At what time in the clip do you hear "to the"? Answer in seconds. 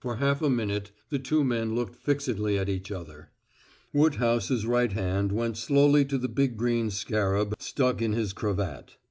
6.06-6.28